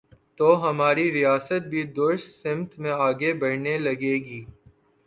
تو 0.37 0.47
ہماری 0.63 1.11
ریاست 1.11 1.67
بھی 1.67 1.83
درست 1.95 2.29
سمت 2.43 2.79
میں 2.79 2.91
آگے 2.99 3.33
بڑھنے 3.33 3.77
لگے 3.77 4.15
گی۔ 4.25 4.43